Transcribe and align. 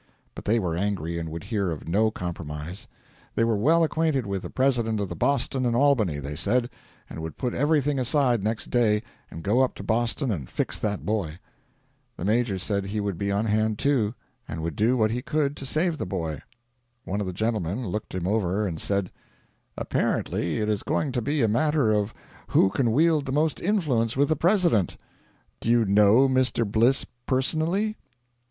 But 0.33 0.45
they 0.45 0.57
were 0.57 0.75
angry, 0.75 1.19
and 1.19 1.29
would 1.29 1.43
hear 1.43 1.69
of 1.69 1.87
no 1.87 2.09
compromise. 2.09 2.87
They 3.35 3.43
were 3.43 3.55
well 3.55 3.83
acquainted 3.83 4.25
with 4.25 4.41
the 4.41 4.49
President 4.49 4.99
of 4.99 5.09
the 5.09 5.15
Boston 5.15 5.63
and 5.63 5.75
Albany, 5.75 6.17
they 6.17 6.35
said, 6.35 6.71
and 7.07 7.21
would 7.21 7.37
put 7.37 7.53
everything 7.53 7.99
aside 7.99 8.43
next 8.43 8.71
day 8.71 9.03
and 9.29 9.43
go 9.43 9.61
up 9.61 9.75
to 9.75 9.83
Boston 9.83 10.31
and 10.31 10.49
fix 10.49 10.79
that 10.79 11.05
boy. 11.05 11.37
The 12.17 12.25
Major 12.25 12.57
said 12.57 12.85
he 12.85 12.99
would 12.99 13.19
be 13.19 13.31
on 13.31 13.45
hand 13.45 13.77
too, 13.77 14.15
and 14.47 14.63
would 14.63 14.75
do 14.75 14.97
what 14.97 15.11
he 15.11 15.21
could 15.21 15.55
to 15.57 15.67
save 15.67 15.99
the 15.99 16.07
boy. 16.07 16.41
One 17.05 17.21
of 17.21 17.27
the 17.27 17.31
gentlemen 17.31 17.85
looked 17.85 18.15
him 18.15 18.25
over 18.27 18.65
and 18.65 18.81
said: 18.81 19.11
'Apparently 19.77 20.57
it 20.61 20.67
is 20.67 20.81
going 20.81 21.11
to 21.11 21.21
be 21.21 21.43
a 21.43 21.47
matter 21.47 21.93
of 21.93 22.11
who 22.47 22.71
can 22.71 22.91
wield 22.91 23.27
the 23.27 23.31
most 23.31 23.61
influence 23.61 24.17
with 24.17 24.29
the 24.29 24.35
President. 24.35 24.97
Do 25.59 25.69
you 25.69 25.85
know 25.85 26.27
Mr. 26.27 26.65
Bliss 26.65 27.05
personally?' 27.27 27.97